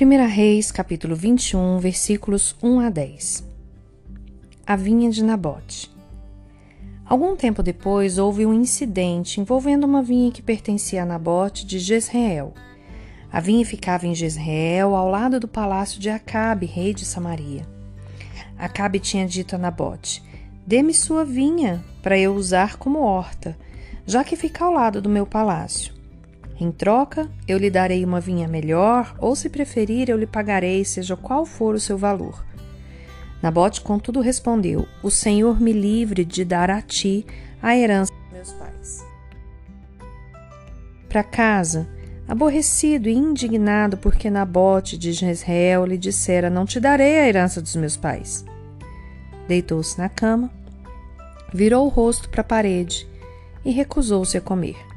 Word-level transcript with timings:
1 0.00 0.28
Reis, 0.28 0.70
capítulo 0.70 1.16
21, 1.16 1.80
versículos 1.80 2.54
1 2.62 2.78
a 2.78 2.88
10. 2.88 3.44
A 4.64 4.76
vinha 4.76 5.10
de 5.10 5.24
Nabote. 5.24 5.90
Algum 7.04 7.34
tempo 7.34 7.64
depois, 7.64 8.16
houve 8.16 8.46
um 8.46 8.54
incidente 8.54 9.40
envolvendo 9.40 9.82
uma 9.82 10.00
vinha 10.00 10.30
que 10.30 10.40
pertencia 10.40 11.02
a 11.02 11.04
Nabote 11.04 11.66
de 11.66 11.80
Jezreel. 11.80 12.54
A 13.32 13.40
vinha 13.40 13.66
ficava 13.66 14.06
em 14.06 14.14
Jezreel, 14.14 14.94
ao 14.94 15.10
lado 15.10 15.40
do 15.40 15.48
palácio 15.48 15.98
de 15.98 16.08
Acabe, 16.08 16.64
rei 16.64 16.94
de 16.94 17.04
Samaria. 17.04 17.66
Acabe 18.56 19.00
tinha 19.00 19.26
dito 19.26 19.56
a 19.56 19.58
Nabote: 19.58 20.22
Dê-me 20.64 20.94
sua 20.94 21.24
vinha 21.24 21.84
para 22.04 22.16
eu 22.16 22.36
usar 22.36 22.76
como 22.76 23.00
horta, 23.00 23.58
já 24.06 24.22
que 24.22 24.36
fica 24.36 24.64
ao 24.64 24.72
lado 24.72 25.02
do 25.02 25.08
meu 25.08 25.26
palácio. 25.26 25.97
Em 26.60 26.72
troca, 26.72 27.30
eu 27.46 27.56
lhe 27.56 27.70
darei 27.70 28.04
uma 28.04 28.20
vinha 28.20 28.48
melhor, 28.48 29.14
ou 29.20 29.36
se 29.36 29.48
preferir, 29.48 30.10
eu 30.10 30.16
lhe 30.16 30.26
pagarei, 30.26 30.84
seja 30.84 31.16
qual 31.16 31.46
for 31.46 31.74
o 31.74 31.80
seu 31.80 31.96
valor. 31.96 32.44
Nabote, 33.40 33.80
contudo, 33.80 34.20
respondeu: 34.20 34.86
O 35.00 35.10
Senhor 35.10 35.60
me 35.60 35.72
livre 35.72 36.24
de 36.24 36.44
dar 36.44 36.68
a 36.68 36.82
ti 36.82 37.24
a 37.62 37.76
herança 37.76 38.12
dos 38.12 38.32
meus 38.32 38.52
pais. 38.52 39.06
Para 41.08 41.22
casa, 41.22 41.88
aborrecido 42.26 43.08
e 43.08 43.14
indignado 43.14 43.96
porque 43.96 44.28
Nabote 44.28 44.98
de 44.98 45.12
Jezreel 45.12 45.86
lhe 45.86 45.96
dissera: 45.96 46.50
Não 46.50 46.66
te 46.66 46.80
darei 46.80 47.20
a 47.20 47.28
herança 47.28 47.62
dos 47.62 47.76
meus 47.76 47.96
pais. 47.96 48.44
Deitou-se 49.46 49.96
na 49.96 50.08
cama, 50.08 50.50
virou 51.54 51.86
o 51.86 51.88
rosto 51.88 52.28
para 52.28 52.40
a 52.40 52.44
parede 52.44 53.08
e 53.64 53.70
recusou-se 53.70 54.36
a 54.36 54.40
comer. 54.40 54.87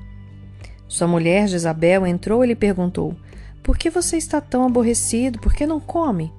Sua 0.92 1.08
mulher 1.08 1.48
Jezabel 1.48 2.06
entrou 2.06 2.44
e 2.44 2.48
lhe 2.48 2.56
perguntou: 2.56 3.16
Por 3.64 3.78
que 3.78 3.90
você 3.90 4.18
está 4.18 4.42
tão 4.42 4.66
aborrecido? 4.66 5.40
Por 5.40 5.54
que 5.54 5.66
não 5.66 5.80
come? 5.80 6.34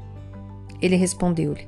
Ele 0.79 0.95
respondeu-lhe: 0.95 1.67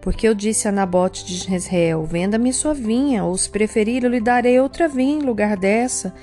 Porque 0.00 0.28
eu 0.28 0.32
disse 0.32 0.68
a 0.68 0.72
Nabote 0.72 1.26
de 1.26 1.34
Jezreel: 1.34 2.04
Venda-me 2.04 2.52
sua 2.52 2.72
vinha, 2.72 3.24
ou 3.24 3.36
se 3.36 3.50
preferir, 3.50 4.04
eu 4.04 4.10
lhe 4.10 4.20
darei 4.20 4.60
outra 4.60 4.86
vinha 4.86 5.18
em 5.18 5.26
lugar 5.26 5.56
dessa. 5.56 6.14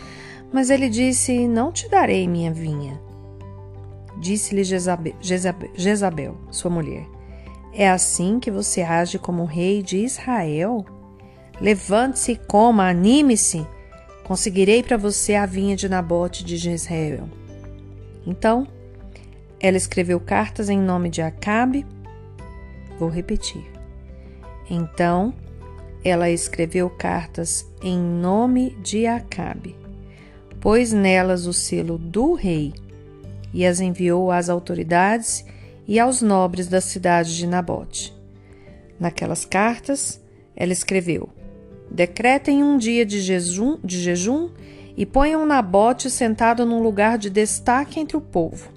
Mas 0.50 0.70
ele 0.70 0.88
disse: 0.88 1.46
Não 1.46 1.74
te 1.74 1.90
darei 1.90 2.26
minha 2.26 2.54
vinha. 2.54 2.98
Disse-lhe 4.18 4.64
Jezabel, 4.64 5.14
Jezabel, 5.76 6.38
sua 6.50 6.72
mulher: 6.72 7.06
É 7.74 7.90
assim 7.90 8.40
que 8.40 8.50
você 8.50 8.82
age 8.82 9.20
como 9.20 9.44
rei 9.44 9.84
de 9.84 9.98
Israel? 9.98 10.86
Levante-se 11.60 12.32
e 12.32 12.38
coma, 12.38 12.88
anime-se. 12.88 13.68
Conseguirei 14.28 14.84
para 14.84 14.98
você 14.98 15.36
a 15.36 15.46
vinha 15.46 15.74
de 15.74 15.88
Nabote 15.88 16.44
de 16.44 16.58
Jezreel. 16.58 17.30
Então, 18.26 18.68
ela 19.58 19.78
escreveu 19.78 20.20
cartas 20.20 20.68
em 20.68 20.78
nome 20.78 21.10
de 21.10 21.22
Acabe. 21.22 21.86
Vou 23.00 23.08
repetir. 23.08 23.66
Então, 24.70 25.34
ela 26.04 26.30
escreveu 26.30 26.90
cartas 26.90 27.66
em 27.82 27.98
nome 27.98 28.72
de 28.82 29.08
Acabe, 29.08 29.78
pôs 30.60 30.92
nelas 30.92 31.46
o 31.46 31.54
selo 31.54 31.98
do 31.98 32.34
rei 32.34 32.74
e 33.54 33.66
as 33.66 33.80
enviou 33.80 34.30
às 34.30 34.50
autoridades 34.50 35.46
e 35.88 36.02
aos 36.02 36.22
nobres 36.22 36.68
da 36.68 36.82
cidade 36.82 37.38
de 37.38 37.48
Nabote. 37.48 38.14
Naquelas 39.00 39.46
cartas, 39.46 40.22
ela 40.54 40.74
escreveu: 40.74 41.30
Decretem 41.90 42.64
um 42.64 42.78
dia 42.78 43.06
de 43.06 43.20
jejum, 43.22 43.78
de 43.84 44.00
jejum 44.02 44.50
e 44.96 45.06
ponham 45.06 45.46
Nabote 45.46 46.10
sentado 46.10 46.66
num 46.66 46.82
lugar 46.82 47.18
de 47.18 47.30
destaque 47.30 48.00
entre 48.00 48.18
o 48.18 48.22
povo. 48.22 48.70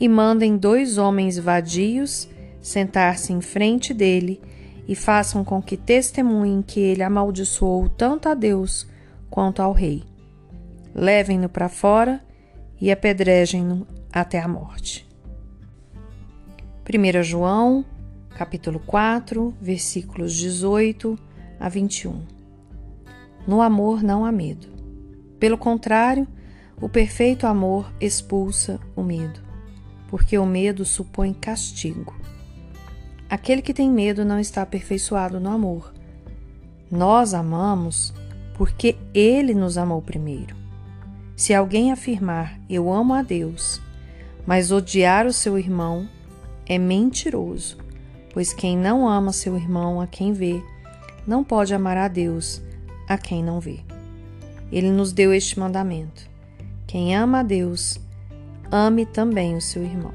E 0.00 0.08
mandem 0.08 0.56
dois 0.56 0.98
homens 0.98 1.38
vadios 1.38 2.28
sentar-se 2.60 3.32
em 3.32 3.40
frente 3.40 3.92
dele 3.92 4.40
e 4.86 4.94
façam 4.94 5.44
com 5.44 5.62
que 5.62 5.76
testemunhem 5.76 6.62
que 6.62 6.80
ele 6.80 7.02
amaldiçoou 7.02 7.88
tanto 7.88 8.28
a 8.28 8.34
Deus 8.34 8.86
quanto 9.30 9.62
ao 9.62 9.72
rei. 9.72 10.02
Levem-no 10.94 11.48
para 11.48 11.68
fora 11.68 12.20
e 12.80 12.90
apedrejem-no 12.90 13.86
até 14.12 14.40
a 14.40 14.48
morte. 14.48 15.08
1 16.88 17.22
João, 17.22 17.84
capítulo 18.36 18.80
4, 18.80 19.54
versículos 19.60 20.34
18 20.34 21.18
a 21.62 21.68
21. 21.68 22.20
No 23.46 23.62
amor 23.62 24.02
não 24.02 24.24
há 24.24 24.32
medo. 24.32 24.66
Pelo 25.38 25.56
contrário, 25.56 26.26
o 26.80 26.88
perfeito 26.88 27.46
amor 27.46 27.92
expulsa 28.00 28.80
o 28.96 29.02
medo, 29.04 29.40
porque 30.08 30.36
o 30.36 30.44
medo 30.44 30.84
supõe 30.84 31.32
castigo. 31.32 32.14
Aquele 33.30 33.62
que 33.62 33.72
tem 33.72 33.88
medo 33.88 34.24
não 34.24 34.40
está 34.40 34.62
aperfeiçoado 34.62 35.38
no 35.38 35.50
amor. 35.50 35.94
Nós 36.90 37.32
amamos 37.32 38.12
porque 38.54 38.96
ele 39.14 39.54
nos 39.54 39.78
amou 39.78 40.02
primeiro. 40.02 40.56
Se 41.36 41.54
alguém 41.54 41.92
afirmar 41.92 42.58
eu 42.68 42.92
amo 42.92 43.14
a 43.14 43.22
Deus, 43.22 43.80
mas 44.44 44.72
odiar 44.72 45.26
o 45.26 45.32
seu 45.32 45.56
irmão, 45.56 46.08
é 46.66 46.76
mentiroso, 46.76 47.78
pois 48.32 48.52
quem 48.52 48.76
não 48.76 49.08
ama 49.08 49.32
seu 49.32 49.56
irmão 49.56 50.00
a 50.00 50.08
quem 50.08 50.32
vê, 50.32 50.60
não 51.26 51.44
pode 51.44 51.74
amar 51.74 51.96
a 51.96 52.08
Deus 52.08 52.62
a 53.08 53.16
quem 53.16 53.42
não 53.42 53.60
vê. 53.60 53.80
Ele 54.70 54.90
nos 54.90 55.12
deu 55.12 55.32
este 55.34 55.58
mandamento: 55.58 56.28
quem 56.86 57.14
ama 57.14 57.40
a 57.40 57.42
Deus, 57.42 58.00
ame 58.70 59.06
também 59.06 59.56
o 59.56 59.60
seu 59.60 59.82
irmão. 59.82 60.14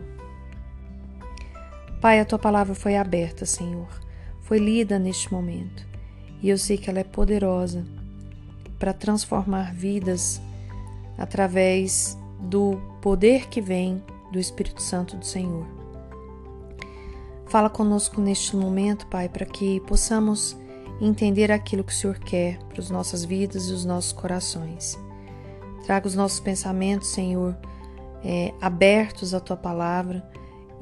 Pai, 2.02 2.20
a 2.20 2.26
tua 2.26 2.40
palavra 2.40 2.76
foi 2.76 2.96
aberta, 2.96 3.46
Senhor, 3.46 3.88
foi 4.42 4.60
lida 4.60 5.00
neste 5.00 5.32
momento, 5.34 5.86
e 6.42 6.50
eu 6.50 6.58
sei 6.58 6.78
que 6.78 6.90
ela 6.90 7.00
é 7.00 7.04
poderosa 7.04 7.86
para 8.78 8.94
transformar 8.94 9.74
vidas 9.74 10.42
através 11.18 12.18
do 12.40 12.80
poder 13.02 13.48
que 13.48 13.60
vem 13.60 14.04
do 14.32 14.40
Espírito 14.40 14.82
Santo 14.82 15.18
do 15.18 15.26
Senhor. 15.26 15.66
Fala 17.48 17.70
conosco 17.70 18.22
neste 18.22 18.56
momento, 18.56 19.08
Pai, 19.08 19.30
para 19.30 19.46
que 19.46 19.80
possamos 19.82 20.56
entender 21.00 21.52
aquilo 21.52 21.84
que 21.84 21.92
o 21.92 21.96
Senhor 21.96 22.18
quer 22.20 22.58
para 22.70 22.80
as 22.80 22.90
nossas 22.90 23.24
vidas 23.24 23.70
e 23.70 23.74
os 23.74 23.86
nossos 23.86 24.12
corações. 24.12 24.98
Traga 25.86 26.08
os 26.08 26.16
nossos 26.16 26.40
pensamentos, 26.40 27.10
Senhor, 27.10 27.56
é, 28.24 28.54
abertos 28.60 29.34
à 29.34 29.40
tua 29.40 29.56
palavra 29.56 30.28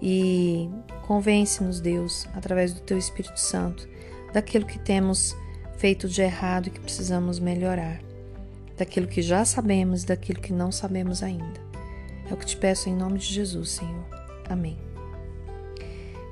e 0.01 0.69
convence-nos, 1.05 1.79
Deus, 1.79 2.27
através 2.33 2.73
do 2.73 2.81
teu 2.81 2.97
Espírito 2.97 3.39
Santo, 3.39 3.87
daquilo 4.33 4.65
que 4.65 4.79
temos 4.79 5.35
feito 5.77 6.07
de 6.07 6.21
errado 6.21 6.67
e 6.67 6.69
que 6.71 6.79
precisamos 6.79 7.39
melhorar, 7.39 8.01
daquilo 8.77 9.07
que 9.07 9.21
já 9.21 9.45
sabemos 9.45 10.03
e 10.03 10.07
daquilo 10.07 10.41
que 10.41 10.53
não 10.53 10.71
sabemos 10.71 11.21
ainda. 11.21 11.63
É 12.29 12.33
o 12.33 12.37
que 12.37 12.45
te 12.45 12.57
peço 12.57 12.89
em 12.89 12.95
nome 12.95 13.19
de 13.19 13.25
Jesus, 13.25 13.71
Senhor. 13.71 14.05
Amém. 14.49 14.77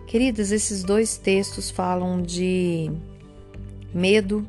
Queridas, 0.07 0.51
esses 0.51 0.83
dois 0.83 1.17
textos 1.17 1.69
falam 1.69 2.21
de 2.21 2.91
medo 3.93 4.47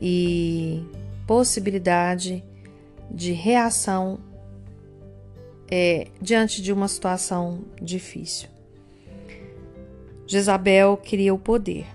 e 0.00 0.82
possibilidade 1.26 2.44
de 3.10 3.32
reação 3.32 4.18
é, 5.70 6.08
diante 6.20 6.60
de 6.60 6.72
uma 6.72 6.88
situação 6.88 7.64
difícil. 7.80 8.48
Jezabel 10.26 10.96
queria 10.96 11.34
o 11.34 11.38
poder. 11.38 11.86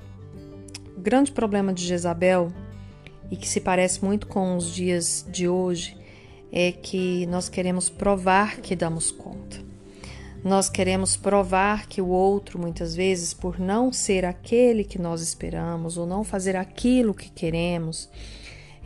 O 0.96 1.02
grande 1.02 1.32
problema 1.32 1.74
de 1.74 1.86
Jezabel, 1.86 2.52
e 3.32 3.36
que 3.36 3.48
se 3.48 3.62
parece 3.62 4.04
muito 4.04 4.28
com 4.28 4.56
os 4.56 4.74
dias 4.74 5.26
de 5.30 5.48
hoje, 5.48 5.98
é 6.52 6.72
que 6.72 7.26
nós 7.28 7.50
queremos 7.50 7.90
provar 7.90 8.58
que 8.58 8.76
damos 8.76 9.12
conta. 9.12 9.65
Nós 10.46 10.70
queremos 10.70 11.18
provar 11.18 11.88
que 11.88 12.00
o 12.00 12.08
outro, 12.08 12.60
muitas 12.60 12.96
vezes, 12.96 13.34
por 13.34 13.60
não 13.60 13.92
ser 13.92 14.24
aquele 14.24 14.84
que 14.84 15.02
nós 15.02 15.20
esperamos 15.20 15.98
ou 15.98 16.06
não 16.06 16.24
fazer 16.24 16.56
aquilo 16.56 17.16
que 17.16 17.32
queremos, 17.32 18.08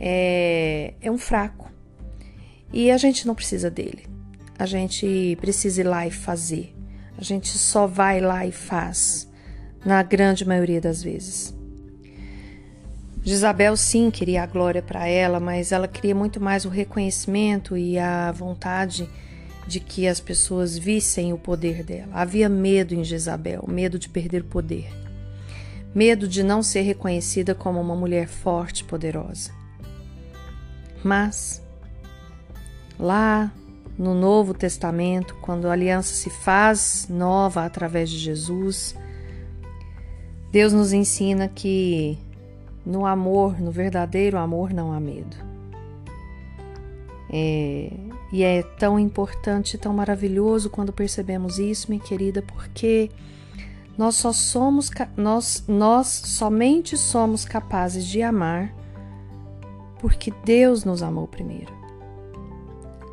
é, 0.00 0.94
é 1.02 1.10
um 1.10 1.18
fraco. 1.18 1.70
E 2.72 2.90
a 2.90 2.96
gente 2.96 3.26
não 3.26 3.34
precisa 3.34 3.70
dele. 3.70 4.06
A 4.58 4.64
gente 4.64 5.36
precisa 5.38 5.82
ir 5.82 5.84
lá 5.84 6.06
e 6.06 6.10
fazer. 6.10 6.74
A 7.18 7.22
gente 7.22 7.50
só 7.58 7.86
vai 7.86 8.20
lá 8.22 8.46
e 8.46 8.52
faz, 8.52 9.30
na 9.84 10.02
grande 10.02 10.48
maioria 10.48 10.80
das 10.80 11.02
vezes. 11.02 11.54
Isabel 13.22 13.76
sim 13.76 14.10
queria 14.10 14.44
a 14.44 14.46
glória 14.46 14.80
para 14.80 15.06
ela, 15.06 15.38
mas 15.38 15.72
ela 15.72 15.86
queria 15.86 16.14
muito 16.14 16.40
mais 16.40 16.64
o 16.64 16.70
reconhecimento 16.70 17.76
e 17.76 17.98
a 17.98 18.32
vontade 18.32 19.06
de 19.70 19.78
que 19.78 20.08
as 20.08 20.18
pessoas 20.18 20.76
vissem 20.76 21.32
o 21.32 21.38
poder 21.38 21.84
dela. 21.84 22.10
Havia 22.12 22.48
medo 22.48 22.92
em 22.92 23.04
Jezabel, 23.04 23.64
medo 23.68 24.00
de 24.00 24.08
perder 24.08 24.42
poder, 24.42 24.90
medo 25.94 26.26
de 26.26 26.42
não 26.42 26.60
ser 26.60 26.80
reconhecida 26.80 27.54
como 27.54 27.80
uma 27.80 27.94
mulher 27.94 28.26
forte 28.26 28.80
e 28.80 28.84
poderosa. 28.84 29.52
Mas, 31.04 31.62
lá 32.98 33.52
no 33.96 34.12
Novo 34.12 34.52
Testamento, 34.52 35.36
quando 35.40 35.68
a 35.68 35.72
aliança 35.72 36.14
se 36.14 36.30
faz 36.30 37.06
nova 37.08 37.64
através 37.64 38.10
de 38.10 38.18
Jesus, 38.18 38.96
Deus 40.50 40.72
nos 40.72 40.92
ensina 40.92 41.46
que 41.46 42.18
no 42.84 43.06
amor, 43.06 43.60
no 43.60 43.70
verdadeiro 43.70 44.36
amor, 44.36 44.72
não 44.72 44.92
há 44.92 44.98
medo. 44.98 45.36
É, 47.32 47.92
e 48.32 48.42
é 48.42 48.62
tão 48.62 48.98
importante, 48.98 49.76
tão 49.78 49.92
maravilhoso 49.92 50.70
quando 50.70 50.92
percebemos 50.92 51.58
isso, 51.58 51.90
minha 51.90 52.02
querida, 52.02 52.42
porque 52.42 53.10
nós 53.98 54.14
só 54.14 54.32
somos 54.32 54.90
nós, 55.16 55.64
nós 55.66 56.06
somente 56.06 56.96
somos 56.96 57.44
capazes 57.44 58.06
de 58.06 58.22
amar 58.22 58.74
porque 59.98 60.32
Deus 60.44 60.84
nos 60.84 61.02
amou 61.02 61.28
primeiro. 61.28 61.72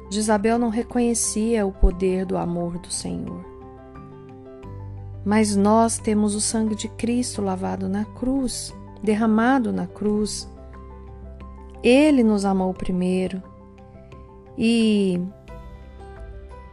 Jezabel 0.10 0.58
não 0.58 0.70
reconhecia 0.70 1.66
o 1.66 1.72
poder 1.72 2.26
do 2.26 2.38
amor 2.38 2.78
do 2.78 2.90
Senhor. 2.90 3.46
Mas 5.26 5.56
nós 5.56 5.98
temos 5.98 6.34
o 6.34 6.40
sangue 6.40 6.76
de 6.76 6.88
Cristo 6.88 7.42
lavado 7.42 7.90
na 7.90 8.06
cruz, 8.06 8.74
derramado 9.04 9.74
na 9.74 9.86
cruz. 9.86 10.50
Ele 11.84 12.24
nos 12.24 12.46
amou 12.46 12.74
primeiro. 12.74 13.44
E 14.58 15.22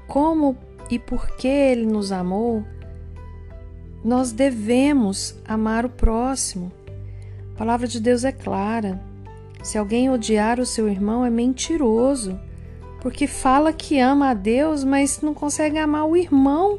como 0.07 0.57
e 0.91 0.99
por 0.99 1.37
que 1.37 1.49
ele 1.49 1.87
nos 1.87 2.13
amou, 2.13 2.65
nós 4.05 4.33
devemos 4.33 5.35
amar 5.45 5.85
o 5.85 5.91
próximo. 5.91 6.71
A 7.55 7.59
palavra 7.59 7.87
de 7.87 8.01
Deus 8.01 8.25
é 8.25 8.33
clara. 8.33 9.01
Se 9.63 9.79
alguém 9.79 10.11
odiar 10.11 10.61
o 10.61 10.67
seu 10.67 10.89
irmão, 10.89 11.25
é 11.25 11.31
mentiroso 11.31 12.39
porque 13.05 13.27
fala 13.27 13.71
que 13.71 13.99
ama 13.99 14.31
a 14.31 14.35
Deus, 14.35 14.83
mas 14.83 15.21
não 15.21 15.35
consegue 15.35 15.77
amar 15.77 16.09
o 16.09 16.17
irmão 16.17 16.79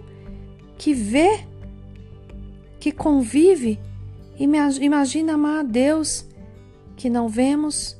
que 0.76 0.92
vê, 0.92 1.46
que 2.80 2.92
convive. 2.92 3.80
Imagina 4.40 5.36
amar 5.36 5.60
a 5.60 5.64
Deus 5.64 6.28
que 6.96 7.12
não 7.12 7.30
vemos 7.30 7.96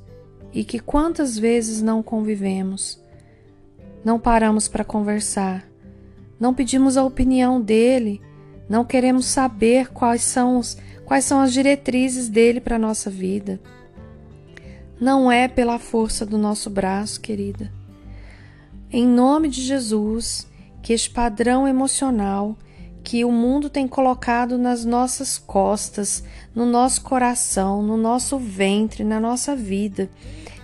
e 0.56 0.64
que 0.64 0.80
quantas 0.80 1.38
vezes 1.38 1.84
não 1.84 2.02
convivemos. 2.02 3.00
Não 4.04 4.20
paramos 4.20 4.68
para 4.68 4.84
conversar, 4.84 5.68
não 6.40 6.54
pedimos 6.54 6.96
a 6.98 7.04
opinião 7.04 7.62
dele, 7.62 8.22
não 8.68 8.84
queremos 8.84 9.26
saber 9.26 9.90
quais 9.90 10.24
são, 10.24 10.58
os, 10.58 10.78
quais 11.06 11.26
são 11.26 11.42
as 11.42 11.54
diretrizes 11.54 12.30
dele 12.30 12.60
para 12.60 12.78
a 12.78 12.80
nossa 12.80 13.10
vida. 13.10 13.60
Não 15.00 15.32
é 15.32 15.48
pela 15.48 15.78
força 15.78 16.26
do 16.26 16.38
nosso 16.38 16.70
braço, 16.70 17.20
querida 17.20 17.72
em 18.98 19.06
nome 19.06 19.50
de 19.50 19.62
Jesus, 19.62 20.48
que 20.82 20.94
este 20.94 21.10
padrão 21.10 21.68
emocional 21.68 22.58
que 23.06 23.24
o 23.24 23.32
mundo 23.32 23.70
tem 23.70 23.88
colocado 23.88 24.58
nas 24.58 24.84
nossas 24.84 25.38
costas, 25.38 26.24
no 26.56 26.66
nosso 26.66 27.04
coração, 27.04 27.84
no 27.84 27.96
nosso 27.96 28.40
ventre, 28.40 29.04
na 29.04 29.20
nossa 29.20 29.56
vida, 29.56 30.10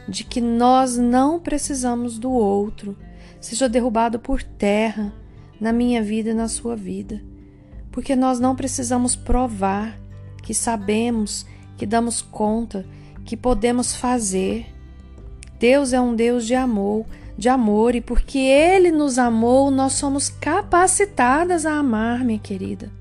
de 0.10 0.24
que 0.24 0.42
nós 0.42 0.98
não 0.98 1.40
precisamos 1.40 2.18
do 2.18 2.32
outro, 2.32 2.98
seja 3.40 3.70
derrubado 3.70 4.18
por 4.18 4.42
terra 4.42 5.14
na 5.60 5.72
minha 5.72 6.02
vida 6.02 6.32
e 6.32 6.34
na 6.34 6.48
sua 6.48 6.76
vida. 6.76 7.22
Porque 7.92 8.16
nós 8.16 8.40
não 8.40 8.56
precisamos 8.56 9.16
provar 9.16 10.00
que 10.42 10.56
sabemos, 10.56 11.46
que 11.78 11.86
damos 11.86 12.24
conta, 12.24 12.88
que 13.24 13.38
podemos 13.38 13.96
fazer. 13.96 14.66
Deus 15.60 15.94
é 15.94 16.02
um 16.02 16.16
Deus 16.16 16.48
de 16.48 16.56
amor, 16.56 17.06
de 17.42 17.50
amor 17.50 17.96
e 17.96 18.02
porque 18.02 18.38
Ele 18.38 18.92
nos 18.92 19.18
amou, 19.18 19.72
nós 19.72 19.94
somos 19.94 20.30
capacitadas 20.30 21.66
a 21.66 21.74
amar, 21.74 22.24
minha 22.24 22.38
querida. 22.38 22.92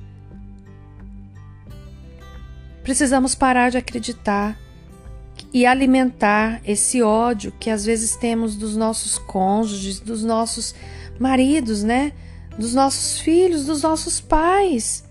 Precisamos 2.82 3.34
parar 3.34 3.70
de 3.70 3.76
acreditar 3.76 4.58
e 5.52 5.66
alimentar 5.66 6.62
esse 6.64 7.02
ódio 7.02 7.52
que 7.60 7.68
às 7.68 7.84
vezes 7.84 8.16
temos 8.16 8.56
dos 8.56 8.78
nossos 8.78 9.18
cônjuges, 9.18 10.00
dos 10.00 10.24
nossos 10.24 10.74
maridos, 11.18 11.82
né? 11.82 12.10
Dos 12.58 12.72
nossos 12.72 13.20
filhos, 13.20 13.66
dos 13.66 13.82
nossos 13.82 14.22
pais. 14.22 15.04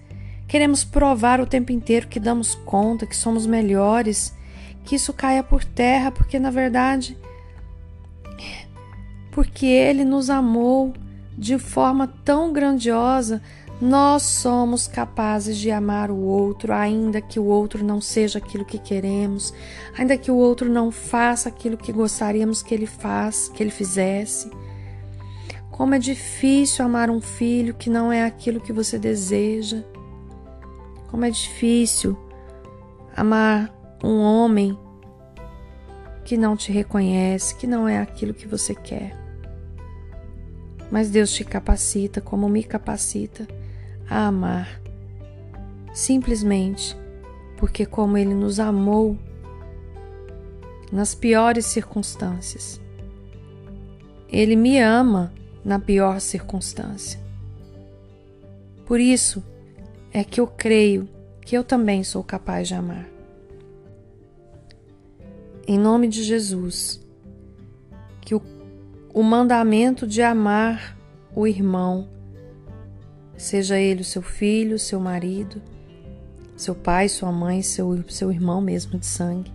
Queremos 0.48 0.84
provar 0.84 1.40
o 1.40 1.46
tempo 1.46 1.72
inteiro 1.72 2.08
que 2.08 2.20
damos 2.20 2.56
conta, 2.56 3.06
que 3.06 3.16
somos 3.16 3.46
melhores, 3.46 4.34
que 4.84 4.96
isso 4.96 5.14
caia 5.14 5.44
por 5.44 5.64
terra, 5.64 6.10
porque 6.10 6.40
na 6.40 6.50
verdade 6.50 7.16
porque 9.32 9.66
Ele 9.66 10.04
nos 10.04 10.30
amou 10.30 10.94
de 11.38 11.58
forma 11.58 12.08
tão 12.24 12.52
grandiosa, 12.52 13.42
nós 13.82 14.24
somos 14.24 14.88
capazes 14.88 15.58
de 15.58 15.72
amar 15.72 16.12
o 16.12 16.18
outro, 16.18 16.74
ainda 16.74 17.22
que 17.22 17.40
o 17.40 17.46
outro 17.46 17.82
não 17.82 18.02
seja 18.02 18.38
aquilo 18.38 18.66
que 18.66 18.78
queremos, 18.78 19.54
ainda 19.98 20.18
que 20.18 20.30
o 20.30 20.36
outro 20.36 20.70
não 20.70 20.92
faça 20.92 21.48
aquilo 21.48 21.78
que 21.78 21.94
gostaríamos 21.94 22.62
que 22.62 22.76
ele 22.76 22.86
faça, 22.86 23.52
que 23.54 23.64
ele 23.64 23.72
fizesse. 23.72 24.52
Como 25.72 25.96
é 25.96 26.00
difícil 26.00 26.84
amar 26.84 27.10
um 27.10 27.22
filho 27.22 27.74
que 27.74 27.90
não 27.90 28.12
é 28.12 28.26
aquilo 28.26 28.60
que 28.60 28.74
você 28.74 29.00
deseja. 29.00 29.82
Como 31.10 31.24
é 31.24 31.30
difícil 31.30 32.18
amar 33.16 33.74
um 34.04 34.20
homem 34.20 34.78
que 36.26 36.36
não 36.36 36.58
te 36.58 36.70
reconhece, 36.70 37.56
que 37.56 37.66
não 37.66 37.88
é 37.88 37.98
aquilo 37.98 38.34
que 38.34 38.46
você 38.46 38.76
quer. 38.76 39.19
Mas 40.92 41.10
Deus 41.10 41.32
te 41.32 41.44
capacita, 41.44 42.20
como 42.20 42.50
me 42.50 42.64
capacita, 42.64 43.48
a 44.10 44.28
amar, 44.28 44.82
simplesmente 45.94 46.98
porque, 47.58 47.86
como 47.86 48.18
Ele 48.18 48.34
nos 48.34 48.60
amou 48.60 49.18
nas 50.92 51.14
piores 51.14 51.66
circunstâncias, 51.66 52.82
Ele 54.28 54.56
me 54.56 54.80
ama 54.80 55.34
na 55.64 55.78
pior 55.78 56.20
circunstância. 56.20 57.20
Por 58.86 59.00
isso 59.00 59.44
é 60.12 60.24
que 60.24 60.42
eu 60.42 60.48
creio 60.48 61.08
que 61.42 61.56
eu 61.56 61.64
também 61.64 62.04
sou 62.04 62.24
capaz 62.24 62.68
de 62.68 62.74
amar. 62.74 63.08
Em 65.68 65.78
nome 65.78 66.08
de 66.08 66.24
Jesus, 66.24 67.00
que 68.22 68.34
o, 68.34 68.42
o 69.14 69.24
mandamento 69.24 70.06
de 70.06 70.22
amar 70.22 70.98
o 71.36 71.48
irmão, 71.48 72.08
seja 73.36 73.80
ele 73.80 74.02
o 74.02 74.06
seu 74.06 74.22
filho, 74.22 74.78
seu 74.78 75.00
marido, 75.00 75.62
seu 76.56 76.76
pai, 76.76 77.08
sua 77.08 77.32
mãe, 77.32 77.62
seu, 77.62 78.04
seu 78.10 78.32
irmão 78.32 78.62
mesmo 78.62 79.00
de 79.00 79.06
sangue, 79.06 79.52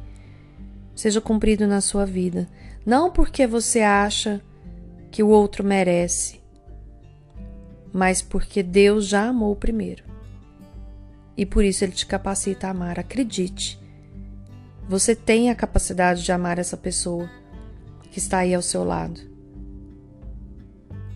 seja 0.95 1.21
cumprido 1.21 1.67
na 1.67 1.81
sua 1.81 2.05
vida. 2.05 2.49
Não 2.85 3.11
porque 3.11 3.47
você 3.47 3.81
acha 3.81 4.41
que 5.11 5.23
o 5.23 5.29
outro 5.29 5.63
merece, 5.65 6.41
mas 7.93 8.21
porque 8.21 8.63
Deus 8.63 9.07
já 9.07 9.29
amou 9.29 9.55
primeiro. 9.55 10.03
E 11.37 11.45
por 11.45 11.65
isso 11.65 11.85
ele 11.85 11.93
te 11.93 12.07
capacita 12.07 12.67
a 12.67 12.71
amar. 12.71 12.99
Acredite. 12.99 13.81
Você 14.89 15.15
tem 15.15 15.51
a 15.51 15.55
capacidade 15.55 16.23
de 16.23 16.31
amar 16.31 16.59
essa 16.59 16.77
pessoa 16.77 17.29
que 18.11 18.19
está 18.19 18.39
aí 18.39 18.55
ao 18.55 18.63
seu 18.63 18.85
lado. 18.85 19.34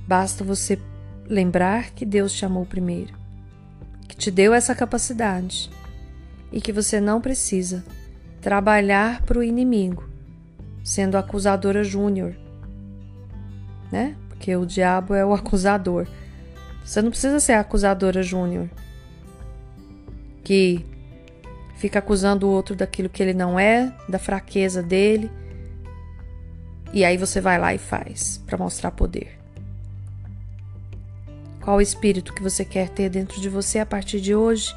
Basta 0.09 0.43
você 0.43 0.79
lembrar 1.27 1.91
que 1.91 2.07
Deus 2.07 2.33
te 2.33 2.43
amou 2.43 2.65
primeiro, 2.65 3.13
que 4.09 4.17
te 4.17 4.31
deu 4.31 4.55
essa 4.55 4.75
capacidade 4.75 5.71
e 6.51 6.63
que 6.63 6.73
você 6.73 6.99
não 6.99 7.21
precisa 7.21 7.85
trabalhar 8.41 9.21
para 9.23 9.39
o 9.39 9.43
inimigo 9.43 10.09
sendo 10.83 11.19
acusadora 11.19 11.85
júnior, 11.85 12.35
né? 13.93 14.17
Porque 14.31 14.57
o 14.57 14.65
diabo 14.65 15.13
é 15.13 15.23
o 15.27 15.35
acusador. 15.37 16.07
Você 16.83 17.03
não 17.03 17.11
precisa 17.11 17.39
ser 17.39 17.53
acusadora 17.53 18.23
júnior 18.23 18.71
que 20.43 20.87
fica 21.77 21.99
acusando 21.99 22.47
o 22.47 22.51
outro 22.51 22.75
daquilo 22.75 23.11
que 23.11 23.23
ele 23.23 23.35
não 23.35 23.61
é, 23.61 23.95
da 24.09 24.19
fraqueza 24.19 24.83
dele. 24.83 25.31
E 26.95 27.05
aí 27.05 27.19
você 27.19 27.43
vai 27.43 27.59
lá 27.59 27.75
e 27.75 27.79
faz 27.79 28.43
para 28.47 28.57
mostrar 28.57 28.91
poder. 28.93 29.38
Qual 31.69 31.83
espírito 31.83 32.33
que 32.33 32.43
você 32.43 32.65
quer 32.65 32.89
ter 32.89 33.11
dentro 33.11 33.39
de 33.43 33.49
você 33.51 33.79
a 33.79 33.85
partir 33.85 34.23
de 34.23 34.35
hoje? 34.35 34.75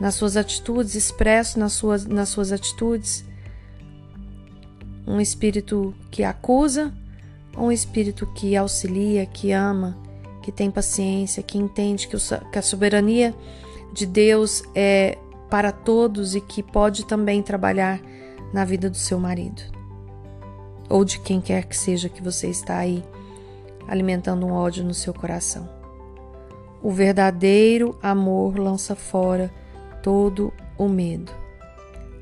Nas 0.00 0.14
suas 0.14 0.38
atitudes, 0.38 0.94
expresso 0.94 1.58
nas 1.58 1.74
suas, 1.74 2.06
nas 2.06 2.30
suas 2.30 2.50
atitudes? 2.50 3.26
Um 5.06 5.20
espírito 5.20 5.94
que 6.10 6.24
acusa 6.24 6.94
ou 7.54 7.66
um 7.66 7.70
espírito 7.70 8.26
que 8.28 8.56
auxilia, 8.56 9.26
que 9.26 9.52
ama, 9.52 9.98
que 10.42 10.50
tem 10.50 10.70
paciência, 10.70 11.42
que 11.42 11.58
entende 11.58 12.08
que, 12.08 12.16
o, 12.16 12.20
que 12.50 12.58
a 12.58 12.62
soberania 12.62 13.34
de 13.92 14.06
Deus 14.06 14.62
é 14.74 15.18
para 15.50 15.70
todos 15.70 16.34
e 16.34 16.40
que 16.40 16.62
pode 16.62 17.04
também 17.04 17.42
trabalhar 17.42 18.00
na 18.50 18.64
vida 18.64 18.88
do 18.88 18.96
seu 18.96 19.20
marido 19.20 19.60
ou 20.88 21.04
de 21.04 21.20
quem 21.20 21.38
quer 21.38 21.66
que 21.66 21.76
seja 21.76 22.08
que 22.08 22.22
você 22.22 22.48
está 22.48 22.78
aí 22.78 23.04
alimentando 23.86 24.46
um 24.46 24.52
ódio 24.52 24.82
no 24.82 24.94
seu 24.94 25.12
coração. 25.12 25.76
O 26.82 26.90
verdadeiro 26.90 27.98
amor 28.02 28.58
lança 28.58 28.94
fora 28.94 29.52
todo 30.02 30.52
o 30.76 30.88
medo. 30.88 31.32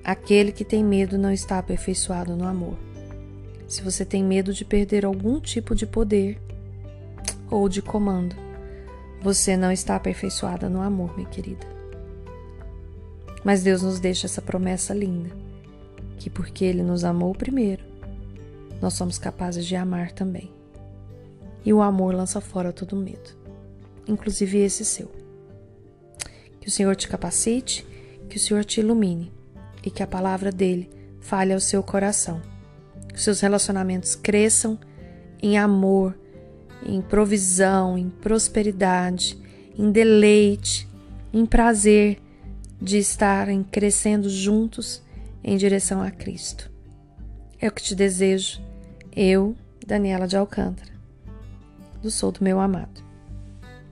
Aquele 0.02 0.52
que 0.52 0.64
tem 0.64 0.82
medo 0.82 1.18
não 1.18 1.32
está 1.32 1.58
aperfeiçoado 1.58 2.34
no 2.36 2.46
amor. 2.46 2.76
Se 3.68 3.82
você 3.82 4.04
tem 4.04 4.22
medo 4.24 4.54
de 4.54 4.64
perder 4.64 5.04
algum 5.04 5.40
tipo 5.40 5.74
de 5.74 5.86
poder 5.86 6.40
ou 7.50 7.68
de 7.68 7.82
comando, 7.82 8.36
você 9.20 9.56
não 9.56 9.72
está 9.72 9.96
aperfeiçoada 9.96 10.68
no 10.68 10.80
amor, 10.80 11.14
minha 11.16 11.28
querida. 11.28 11.66
Mas 13.44 13.62
Deus 13.62 13.82
nos 13.82 14.00
deixa 14.00 14.26
essa 14.26 14.40
promessa 14.40 14.94
linda, 14.94 15.30
que 16.18 16.30
porque 16.30 16.64
Ele 16.64 16.82
nos 16.82 17.04
amou 17.04 17.34
primeiro, 17.34 17.84
nós 18.80 18.94
somos 18.94 19.18
capazes 19.18 19.66
de 19.66 19.76
amar 19.76 20.12
também. 20.12 20.50
E 21.64 21.72
o 21.72 21.82
amor 21.82 22.14
lança 22.14 22.40
fora 22.40 22.72
todo 22.72 22.96
medo, 22.96 23.36
inclusive 24.06 24.58
esse 24.58 24.84
seu. 24.84 25.10
Que 26.60 26.68
o 26.68 26.70
Senhor 26.70 26.94
te 26.96 27.08
capacite, 27.08 27.86
que 28.28 28.36
o 28.36 28.40
Senhor 28.40 28.64
te 28.64 28.80
ilumine 28.80 29.32
e 29.84 29.90
que 29.90 30.02
a 30.02 30.06
palavra 30.06 30.50
dele 30.50 30.90
fale 31.20 31.52
ao 31.52 31.60
seu 31.60 31.82
coração. 31.82 32.40
Que 33.12 33.20
seus 33.20 33.40
relacionamentos 33.40 34.14
cresçam 34.14 34.78
em 35.42 35.58
amor, 35.58 36.18
em 36.84 37.00
provisão, 37.00 37.96
em 37.96 38.08
prosperidade, 38.10 39.38
em 39.78 39.90
deleite, 39.90 40.88
em 41.32 41.44
prazer 41.46 42.20
de 42.80 42.98
estarem 42.98 43.62
crescendo 43.62 44.28
juntos 44.28 45.02
em 45.42 45.56
direção 45.56 46.02
a 46.02 46.10
Cristo. 46.10 46.70
É 47.60 47.68
o 47.68 47.72
que 47.72 47.82
te 47.82 47.94
desejo, 47.94 48.60
eu, 49.14 49.56
Daniela 49.86 50.26
de 50.26 50.36
Alcântara, 50.36 50.92
do 52.02 52.10
Sou 52.10 52.30
do 52.30 52.44
Meu 52.44 52.60
Amado, 52.60 53.02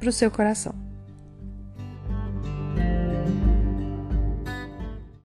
para 0.04 0.10
o 0.10 0.12
seu 0.12 0.30
coração. 0.30 0.83